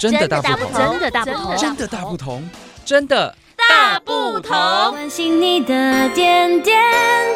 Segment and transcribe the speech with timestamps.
[0.00, 2.42] 真的大不同，真的大不同，真的大不同，
[2.86, 4.56] 真的大不同。
[4.92, 6.74] 关心你的点点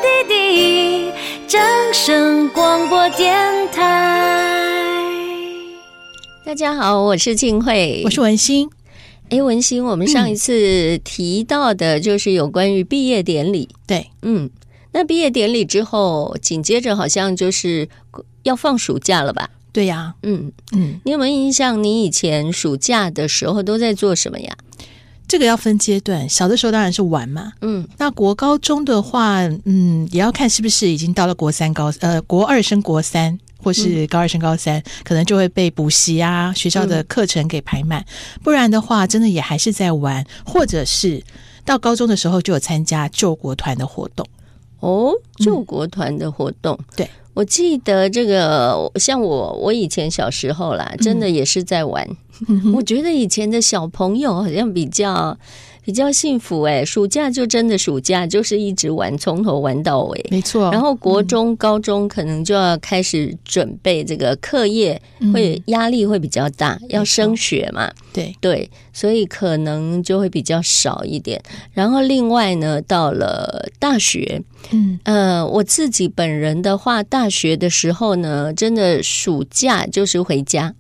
[0.01, 1.13] 滴滴，
[1.47, 1.61] 掌
[1.93, 5.13] 声广播电台。
[6.47, 8.71] 大家好，我是静慧，我是文心。
[9.29, 14.49] 哎，文心，我们上一次提到的就是有关于毕业典礼，嗯、对，嗯，
[14.93, 17.91] 那毕业典礼之后，紧接着好像就是
[18.45, 19.51] 要放暑假了吧？
[19.75, 21.83] 对呀、啊，嗯嗯，你有没有印象？
[21.83, 24.57] 你以前暑假的时候都在做什么呀？
[25.27, 41.21] 这个要分阶段，小的时候当然是玩嘛，嗯，那国高中的话，嗯，也要看是不是已经到了国三高呃国二升国三，或是高二升高三，嗯、可能就会被补习啊学校的课程给排满，嗯、不然的话，真的也还是在玩，或者是
[41.65, 44.25] 到高中的时候就有参加救国团的活动
[44.85, 47.09] 哦，救国团的活动，嗯、对。
[47.33, 52.09] 我记得这个，像我，我以前小时候啦，真的也是在玩。
[52.47, 55.37] 嗯、 我觉得以前的小朋友好像比较
[55.85, 60.71] 比较幸福哎，暑假就真的暑假就是一直玩，从头玩到尾，没错。
[60.73, 65.01] 然后国中、嗯、高中可能就要开始准备这个课业，
[65.33, 67.93] 会压力会比较大，嗯、要升学嘛。
[68.15, 71.39] 对对，所以可能就会比较少一点。
[71.73, 80.75] 然后另外呢，到了大学，嗯呃，我自己本人的话，大学的时候呢，真的暑假就是回家，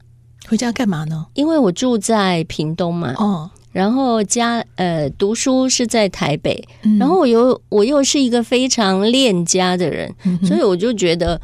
[0.48, 1.26] 回家干嘛呢？
[1.34, 3.12] 因为我住在屏东嘛。
[3.18, 3.50] 哦。
[3.74, 11.40] 然后家呃读书是在台北，嗯、然后我又我又是一个非常恋家的人，嗯、所以我就觉得，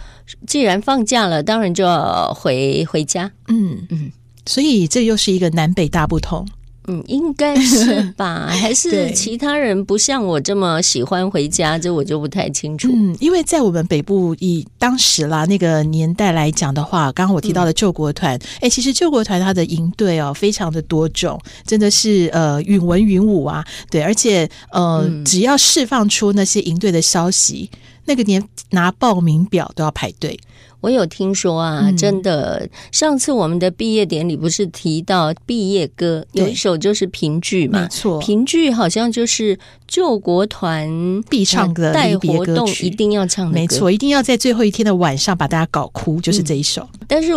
[0.47, 3.29] 既然放假了，当然就要回回家。
[3.49, 4.13] 嗯嗯，
[4.47, 6.47] 所以这又是一个南北大不同。
[6.91, 8.47] 嗯，应该是吧？
[8.51, 11.79] 还是其他人不像我这么喜欢回家？
[11.79, 12.89] 这我就不太清楚。
[12.93, 27.71] 嗯，因为在我们北部以当时啦那个年代来讲的话，刚刚我提到的救国团，哎、嗯，其实救国团它的营队哦，非常的多种，真的是呃云文云武啊，对，而且呃，嗯、只要释放出那些营队的消息，
[28.07, 30.39] 那个年拿报名表都要排队。
[30.81, 40.89] 我有听说啊，嗯、真的，上次我们的毕业典礼不是提到毕业歌，有一首就是评剧嘛，没错，评剧好像就是救国团
[41.29, 46.83] 必唱的带活动一定要唱的，没错，一定要在最后一天的晚上把大家搞哭，就是这一首。
[46.95, 47.33] 嗯、但是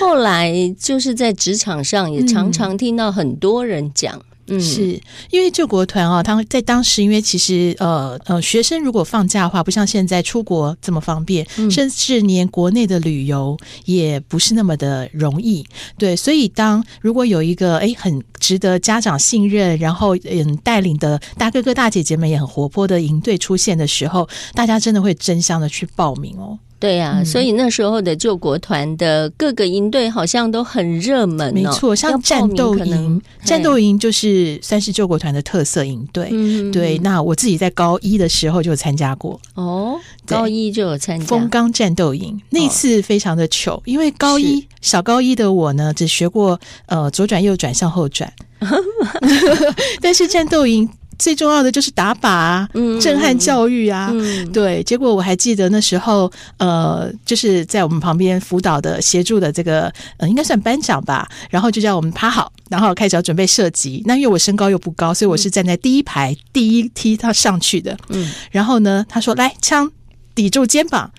[0.00, 4.14] 后来就是在职场上也常常听到很多人讲。
[4.16, 5.00] 嗯嗯，是
[5.30, 15.64] 因为救国团啊，他在当时，因为其实呃呃，学生如果放假的话，不像现在出国这么方便，嗯、甚至连国内的旅游也不是那么的容易。
[15.96, 26.58] 对，所以当如果有一个哎很值得家长信任，然后嗯带领的大哥哥大姐姐们也很活泼的营队出现的时候，大家真的会争相的去报名哦。
[26.84, 31.52] 对呀、啊，嗯、所以那时候的救国团的各个营队好像都很热门、哦。
[31.54, 36.28] 没错，像战斗营，战斗营就是算是救国团的特色营队。
[36.30, 39.40] 嗯、对，那我自己在高一的时候就参加过。
[39.54, 48.30] 哦，高一就有参加风冈战斗营，那次非常的糗，因为高一小高一的我呢，只学过呃左转右转向后转，
[50.02, 50.86] 但是战斗营。
[51.18, 52.68] 最重要的就是打靶啊，
[53.00, 54.82] 震撼教育啊，嗯、对。
[54.82, 61.28] 结果我还记得那时候，呃，就是在我们旁边辅导的、协助的这个，呃，应该算班长吧。
[61.50, 64.02] 然后就叫我们趴好，然后开始要准备射击。
[64.06, 67.96] 那因为我身高又不高，所以我是站在第一排第一梯他上去的。
[68.08, 69.90] 嗯，然后呢，他说：“来，枪
[70.34, 71.10] 抵住肩膀。”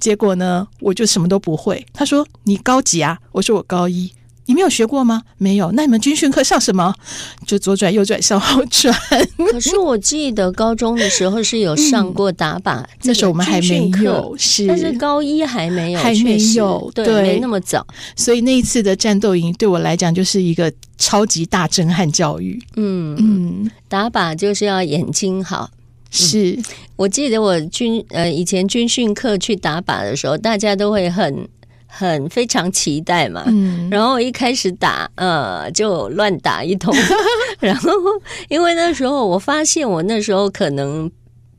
[0.00, 1.86] 结果呢，我就什么都不会。
[1.92, 4.10] 他说：“你高几啊？”我说：“我高一。”
[4.52, 5.22] 你没有学过吗？
[5.38, 5.72] 没有。
[5.72, 6.94] 那你们军训课上什么？
[7.46, 8.94] 就左转、右转、向后转。
[9.50, 17.86] 可是我记得高中的时候是有上过打靶，嗯、那时候我们还没有，是，但是高一还没有，还没有，对，对没那么早。
[18.14, 22.62] 所以那一次的战斗营对我来讲就是一个超级大震撼教育。
[22.76, 25.70] 嗯嗯，打靶就是要眼睛好。
[26.10, 26.64] 是、嗯、
[26.96, 31.48] 我记得我军呃以前军训课去打靶的时候，大家都会很。
[31.94, 36.94] 很非常期待嘛，嗯，然后一开始打，呃，就乱打一通，
[37.60, 37.90] 然后
[38.48, 41.10] 因为那时候我发现我那时候可能。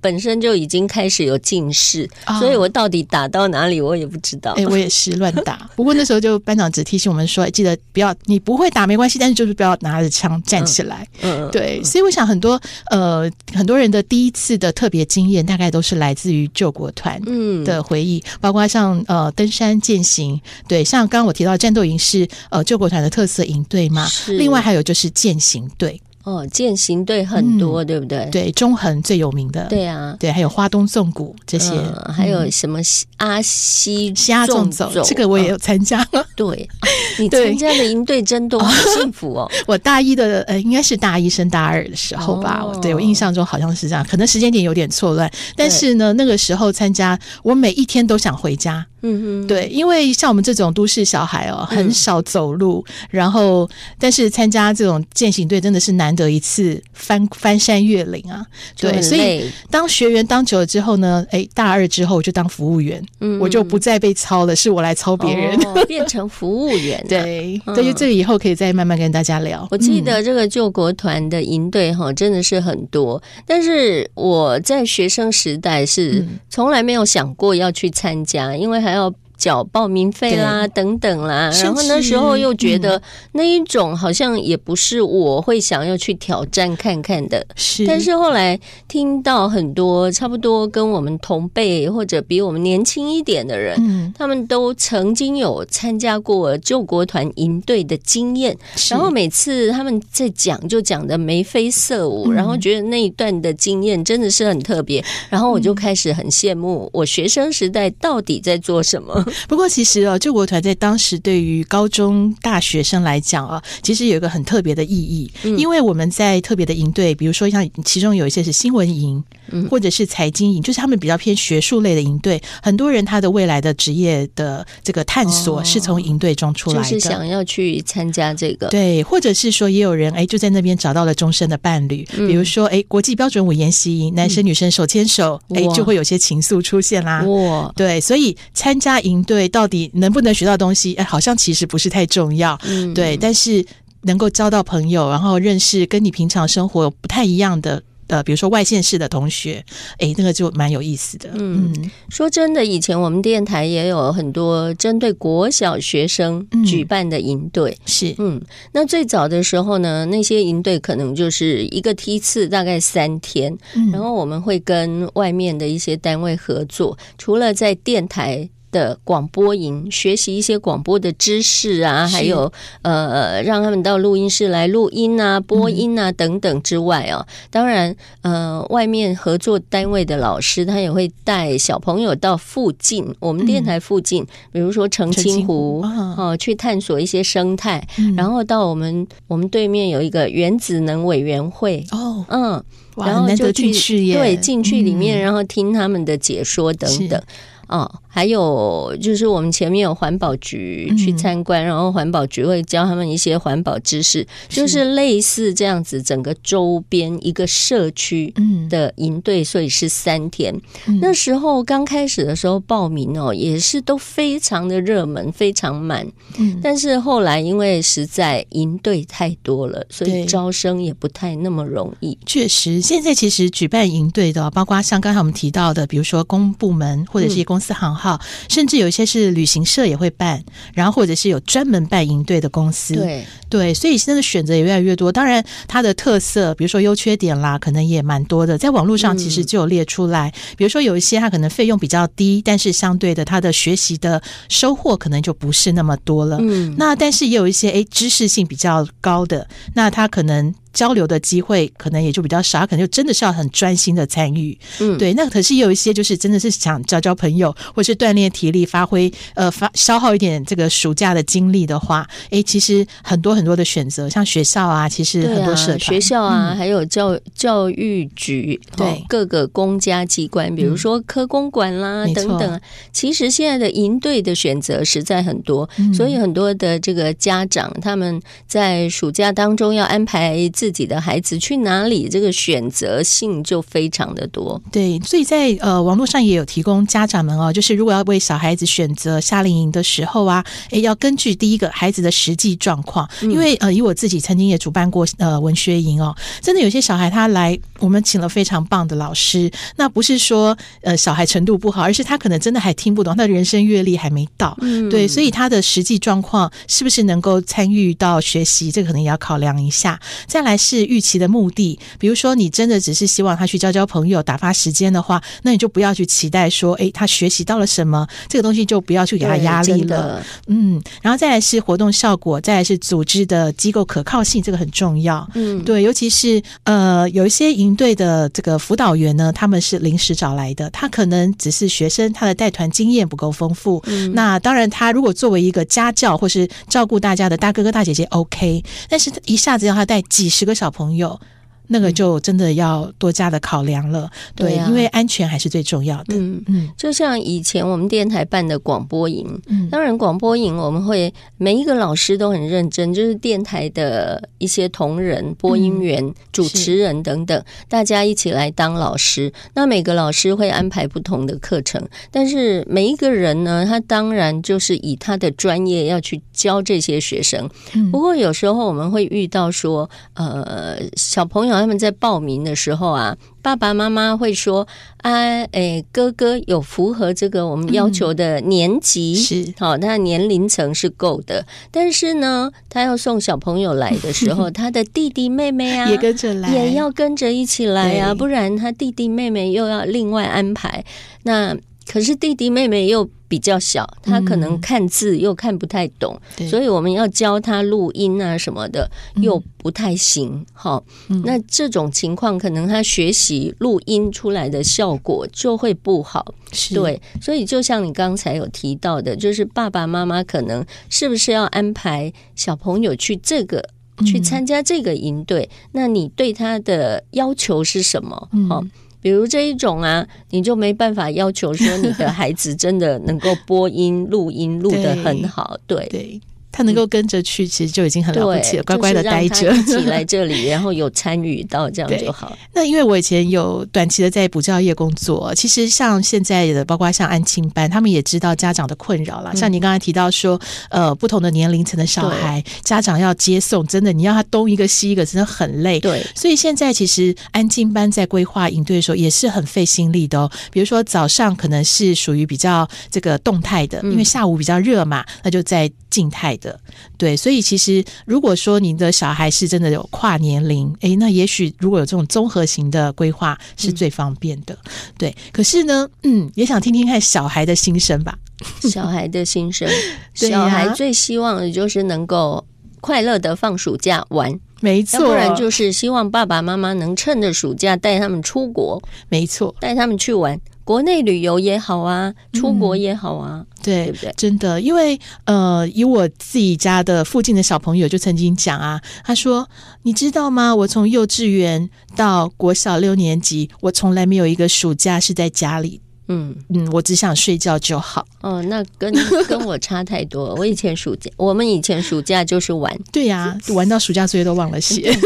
[0.04, 4.52] 本身就已经开始有近视，哦、所以我到底打到哪里我也不知道。
[4.52, 5.68] 哎、欸，我也是乱打。
[5.78, 11.08] 不过那时候就班长只提醒我们说，记得不要你不会打没关系，但是就是不要拿着枪站起来。
[11.22, 11.82] 嗯，对。
[11.86, 12.62] 所以我想很多
[12.92, 17.22] 呃很多人的第一次的特别经验，大概都是来自于救国团
[17.64, 26.02] 的回忆，嗯、包括像呃登山践行，对，像刚刚我提到战斗营是呃救国团的特色营队嘛，另外还有就是践行队。
[26.24, 28.30] 哦，践行队很多，嗯、对不对？
[28.32, 29.66] 对，中横最有名的。
[29.66, 32.80] 对啊，对，还有花东纵谷这些，嗯、还有什么
[33.18, 36.02] 阿西西阿纵走，这个我也有参加。
[36.14, 36.70] 哦、 对，
[37.20, 39.52] 你参加的营队真多， 好幸福哦！
[39.68, 42.62] 我大一的呃，应该是大一升大二的时候吧？
[42.64, 45.30] 哦、对我印象中好像是这样，可能时间点有点错乱。
[45.58, 48.86] 但是呢，那个时候参加，我每一天都想回家。
[49.04, 53.70] 嗯嗯，对，因为像我们这种都市小孩哦，很少走路，嗯、然后
[54.00, 58.46] 但是参加这种践行队真的是难得一次翻翻山越岭啊。
[58.80, 67.06] 对，所以当学员当久了之后呢，哎，大二之后我就当服务员，嗯，我就不再被操了，是我来操别人，哦、 变成服务员。
[67.10, 69.68] 对，所以这个以后可以再慢慢跟大家聊。
[69.70, 78.93] 我记得这个救国团的营队哈，真的是很多，但是我在学生时代是从来没有想过要去参加，因为还。
[78.94, 79.12] 还要
[79.44, 83.02] 缴报名费啦，等等啦，然后那时候又觉得
[83.34, 87.46] 那一种好像也不是我会想要去挑战看看的。
[87.54, 88.58] 是，但是后来
[88.88, 98.58] 听到很多差不多跟我们同辈或者比我们年轻一点的人，嗯，他们都曾经有参加过救国团营队的经验，
[98.90, 109.22] 然后每次他们在讲就讲的眉飞色舞，然后觉得那一段的经验真的是很特别，然后我就开始很羡慕我学生时代到底在做什么。
[109.48, 122.42] 不过，其实哦，救国团在当时对于高中大学生来讲啊，其实有一个很特别的意义，嗯、因为我们在特别的营队，比如说像其中有一些是新闻营，嗯、或者是财经营，就是他们比较偏学术类的营队。
[122.62, 128.68] 很多人他的未来的职业的这个探索是从营队中出来的，就是想要去参加这个。
[128.68, 137.24] 对，或者是说也有人哎就在那边找到了终身的伴侣，嗯、比如说哎国际标准五研习营，男生女生手牵手，哎、嗯、就会有些情愫出现啦。
[137.24, 139.23] 哇，对，所以参加营。
[139.24, 140.94] 对，到底能不能学到东西？
[140.96, 142.60] 哎，好像其实不是太重要。
[142.64, 143.66] 嗯，对，但是
[144.04, 147.82] 能够交到朋友，然后认识跟你平常生活不太一样的。
[148.08, 149.64] 呃，比如说外县市的同学，
[149.98, 151.30] 哎，那个就蛮有意思的。
[151.36, 151.74] 嗯，
[152.10, 157.72] 说真的，以前我们电台也有很多针对国小学生举办的营队。
[157.72, 158.42] 嗯、是，嗯，
[158.74, 168.48] 那最早的时候呢，那些营队可能就是一个梯次，大概三天，嗯、然后我们会跟外面的一些单位合作，除了在电台。
[168.74, 192.64] 的广播营学习一些广播的知识啊，还有呃，让他们到录音室来录音啊、播音啊等等之外啊，嗯、当然呃，外面合作单位的老师他也会带小朋友到附近，我们电台附近，嗯、比如说澄清湖哦、啊，去探索一些生态，嗯、然后到我们我们对面有一个原子能委员会哦，嗯，
[192.98, 193.72] 然后就去
[194.12, 197.22] 对进去里面，嗯、然后听他们的解说等等。
[197.70, 208.34] 哦，还有就是我们前面有环保局去参观，嗯、然后环保局会教他们一些环保知识，是就是类似这样子，整个周边一个社区
[208.70, 210.54] 的营队，所以是三天。
[210.88, 216.06] 嗯、那时候刚开始的时候报名哦，也是都非常的热门，非常满。
[216.38, 222.18] 嗯，但是后来因为实在营队太多了，所以招生也不太那么容易。
[222.26, 227.44] 确实，现在其实举办营队的，包括像刚才我们提到的，比如说公部门或者是。
[227.53, 228.20] 公司行号，
[228.50, 235.12] 甚至有一些是旅行社也会办，然后或者是有专门办营队的公司，对对，所以现在的选择也越来越多。
[235.12, 240.30] 当然，它的特色，比如说优缺点啦，可能也蛮多的，在网络上其实就有列出来。
[240.30, 246.38] 嗯、比如说有一些它可能费用比较低，但是相对的，它的学习的收获可能就不是那么多了。
[246.42, 250.54] 嗯，那但是也有一些诶知识性比较高的，那它可能。
[250.74, 254.58] 交流的机会可能也就比较少，可能就真的是要很专心的参与。
[254.80, 255.14] 嗯，对。
[255.14, 272.62] 那可是也有一些就是真的是想交交朋友，或是锻炼体力，发挥呃发消耗一点这个暑假的精力的话，哎，其实很多很多的选择，像学校啊，其实很多社团、啊、学校啊，嗯、还有教教育局，对、哦、各个公家机关，比如说科公馆啦、嗯、等等。
[272.92, 280.50] 其实现在的营队的选择实在很多，嗯、所以很多的这个家长他们在暑假当中要安排。
[280.64, 284.62] 自己的孩子去哪里，这个选择性就非常的多。
[284.72, 310.00] 对，所以在呃网络上也有提供家长们哦，就是如果要为小孩子选择夏令营的时候啊，诶，要根据第一个孩子的实际状况，因为呃以我自己曾经也主办过呃文学营哦，真的有些小孩他来，我们请了非常棒的老师，那不是说呃小孩程度不好，而是他可能真的还听不懂，他的人生阅历还没到，嗯，对，所以他的实际状况是不是能够参与到学习，这个可能也要考量一下。
[310.26, 310.53] 再来。
[310.54, 311.80] 还是预期的目的。
[311.98, 320.24] 比如说，你真的只是希望他去交交朋友、打发时间的话，那你就不要去期待说，哎，他学习到了什么，这个东西就不要去给他压力了。
[320.46, 325.28] 嗯，然后再来是活动效果，再来是组织的机构可靠性，这个很重要。
[325.34, 333.82] 嗯，对，尤其是呃，有一些营队的这个辅导员呢，他们是临时找来的，他可能只是学生，他的带团经验不够丰富。
[333.88, 341.20] 嗯，那当然，他如果作为一个家教或是照顾大家的大哥哥大姐姐，OK，但是一下子要他带几十个小朋友。
[341.68, 346.16] 那个就真的要多加的考量了，对，对啊，因为安全还是最重要的。
[346.16, 359.32] 嗯嗯，就像以前我们电台办的广播营，嗯，当然广播营我们会每一个老师都很认真，就是电台的一些同仁、播音员、嗯、主持人等等，大家一起来当老师。
[359.54, 367.50] 那每个老师会安排不同的课程，但是每一个人呢，他当然就是以他的专业要去教这些学生。
[367.74, 371.53] 嗯、不过有时候我们会遇到说，呃，小朋友。
[371.60, 374.68] 他们在报名的时候啊，爸爸妈妈会说
[375.04, 381.46] ：“啊，诶，哥哥有符合这个我们要求的年级，是好，他的年龄层是够的。
[381.72, 390.84] 但是呢，他要送小朋友来的时候， 他的弟弟妹妹啊，也跟着来，也要跟着一起来啊，不然他弟弟妹妹又要另外安排。
[391.24, 391.56] 那
[391.88, 400.46] 可是弟弟妹妹又。”比较小，他可能看字又看不太懂，嗯、所以我们要教他录音啊什么的，又不太行。
[400.54, 406.36] 好、嗯，那这种情况可能他学习录音出来的效果就会不好。
[406.76, 415.50] 对，所以就像你刚才有提到的，就是爸爸妈妈可能是不是要安排小朋友去这个、嗯、去参加这个营队？
[415.72, 418.30] 那你对他的要求是什么？
[418.48, 418.72] 好、嗯。
[419.04, 425.88] 比如这一种啊，你就没办法要求说你的孩子真的能够播音、录音录得很好，对。
[425.92, 426.20] 对
[426.54, 428.64] 他能够跟着去，其实就已经很了不起了。
[428.64, 432.38] 乖乖的待着，一起来这里， 然后有参与到这样就好。
[432.54, 439.32] 那因为我以前有短期的在补教业工作，其实像现在的，包括像安亲班，他们也知道家长的困扰了。
[439.34, 445.80] 嗯、像你刚才提到说，呃，不同的年龄层的小孩，家长要接送，真的你要他东一个西一个，真的很累。
[445.80, 450.32] 对，所以现在其实安亲班在规划营队的时候也是很费心力的哦。
[450.52, 456.60] 比如说早上可能是属于比较这个动态的，因为下午比较热嘛，那就在静态的。
[456.98, 464.58] 对，所以其实如果说您的小孩是真的有跨年龄，诶，那也许如果有这种综合型的规划是最方便的。
[464.66, 468.18] 嗯、对，可是呢，嗯，也想听听看小孩的心声吧。
[468.70, 469.70] 小孩的心声，
[470.16, 472.44] 小孩最希望的就是能够
[472.82, 480.38] 快乐的放暑假玩，没错，要不然就是希望爸爸妈妈能趁着暑假带他们出国，没错，带他们去玩。
[480.64, 484.14] 国内旅游也好啊，出国也好啊，嗯、对，对不对？
[484.16, 489.50] 真的，因为呃，以我自己家的附近的小朋友就曾经讲啊，他说
[489.84, 490.56] ：“你知道吗？
[490.56, 495.82] 我从幼稚园到国小六年级，我从来没有一个暑假是在家里。
[496.10, 498.06] 嗯嗯，我只想睡觉就好。
[498.22, 498.94] 哦，那跟
[499.28, 500.36] 跟我差太多。
[500.36, 504.92] 我以前暑假，我们以前暑假就是玩，对呀、啊，玩到暑假作业都忘了写。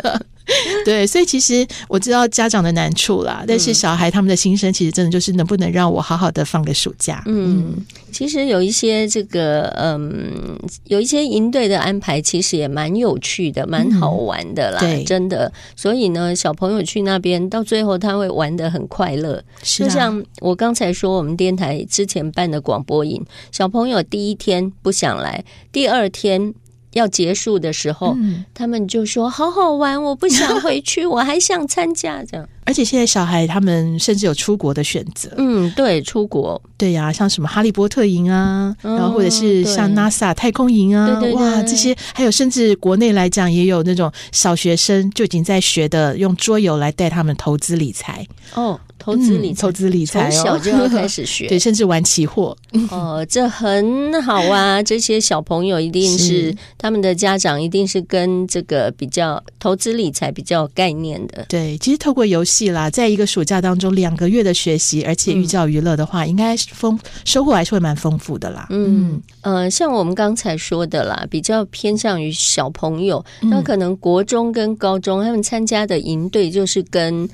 [0.84, 7.22] ”对，所以其实我知道家长的难处啦，但是小孩他们的心声，其实真的就是能不能让我好好的放个暑假？
[7.26, 7.74] 嗯，
[8.10, 14.78] 其实有一些这个，嗯，有一些营队的安排，其实也蛮有趣的，蛮好玩的啦。
[14.80, 15.52] 嗯、对，真的。
[15.76, 19.42] 所以呢，小朋友去那边，到最后他会玩的很快乐。
[19.62, 26.54] 是啊、就像我刚才说，我们电台之前办的广播营，小朋友第一天不想来，第二天。
[26.92, 32.48] 要结束的时候，嗯、他们就说：“好好玩，我不想回去，我还想参加。”这样。
[32.64, 35.28] 而且现在小孩他们甚至有出国的选择。
[35.36, 48.26] 嗯，对，出国，对呀、啊，像什么哈利波特营啊，嗯、然后或者是像 NASA 太空营啊，对对对哇，这些还有甚至国内来讲也有那种小学生就已经在学的，用桌游来带他们投资理财。
[48.54, 48.78] 哦。
[49.00, 52.54] 投资理财、嗯，投资理财、哦，从小就要开始学， 对，甚至玩期货。
[52.90, 54.82] 哦，这很好啊！
[54.82, 56.18] 这些小朋友一定是，
[56.50, 61.46] 是他们的家长，一定是跟这个比较投资理财比较有概念的。
[61.48, 68.66] 对，其实透过游戏啦，在一个暑假当中两个月的学习，而且寓教于乐的话，嗯、应该丰收获还是会蛮丰富的啦。
[68.68, 77.28] 嗯呃，像我们刚才说的啦，比较偏向于小朋友，那可能国中跟高中他们参加的营队就是跟。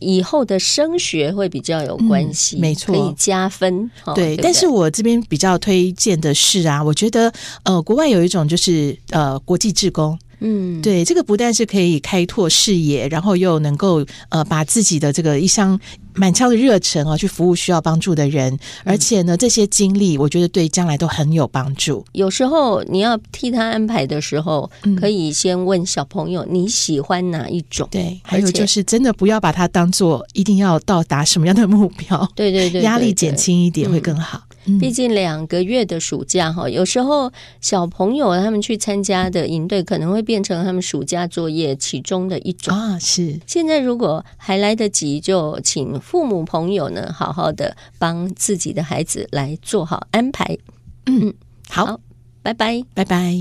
[0.00, 3.88] 以后的升学会比较有关系，嗯、没错，可以加分。
[4.14, 10.18] 对，对对，但是我这边比较推荐的是啊，我觉得呃，国外有一种就是呃，国际志工。
[10.40, 15.78] 嗯，对，这个不但是可以开拓视野，然后又能够呃把自己的这个一腔
[16.14, 22.04] 满腔的热忱啊，去服务需要帮助的人，而且呢，这些经历我觉得对将来都很有帮助。
[22.12, 27.86] 有时候你要替他安排的时候，嗯、可以先问小朋友你喜欢哪一种？
[27.90, 32.28] 对，还有就是真的不要把它当做一定要到达什么样的目标。
[32.34, 34.42] 对对对，对，对，对，压力减轻一点会更好。
[34.49, 42.98] 嗯、毕竟两个月的暑假哈，有时候小朋友他们去参加的营队可能会变成他们暑假作业其中的一种啊。
[42.98, 50.58] 是，现在如果还来得及，就请父母朋友呢，好好的帮自己的孩子来做好安排。
[51.06, 51.32] 嗯，
[51.68, 52.00] 好，好，
[52.42, 53.34] 拜拜，拜拜。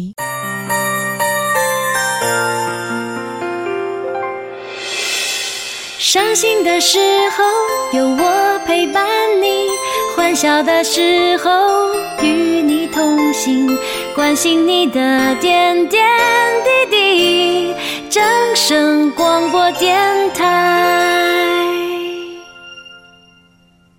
[5.99, 6.97] 伤心的时
[7.38, 9.05] 候有我陪伴
[10.29, 11.50] 你，欢笑的时候
[12.21, 13.75] 与你同行，
[14.13, 16.05] 关心你的点点
[16.63, 17.74] 滴滴。
[18.12, 18.24] 掌
[18.55, 19.98] 声广播电
[20.36, 21.68] 台。